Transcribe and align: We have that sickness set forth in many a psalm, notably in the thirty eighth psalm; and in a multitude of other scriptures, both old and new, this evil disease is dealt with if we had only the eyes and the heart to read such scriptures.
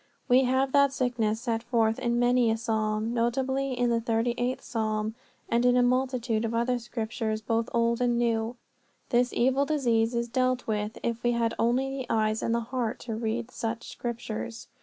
We 0.27 0.45
have 0.45 0.71
that 0.71 0.91
sickness 0.91 1.41
set 1.41 1.61
forth 1.61 1.99
in 1.99 2.17
many 2.17 2.49
a 2.49 2.57
psalm, 2.57 3.13
notably 3.13 3.73
in 3.77 3.91
the 3.91 4.01
thirty 4.01 4.33
eighth 4.35 4.63
psalm; 4.63 5.13
and 5.47 5.63
in 5.63 5.77
a 5.77 5.83
multitude 5.83 6.43
of 6.43 6.55
other 6.55 6.79
scriptures, 6.79 7.39
both 7.39 7.69
old 7.71 8.01
and 8.01 8.17
new, 8.17 8.55
this 9.09 9.31
evil 9.31 9.63
disease 9.63 10.15
is 10.15 10.27
dealt 10.27 10.65
with 10.65 10.97
if 11.03 11.21
we 11.21 11.33
had 11.33 11.53
only 11.59 11.97
the 11.99 12.07
eyes 12.11 12.41
and 12.41 12.55
the 12.55 12.61
heart 12.61 12.97
to 13.01 13.13
read 13.15 13.51
such 13.51 13.87
scriptures. 13.89 14.65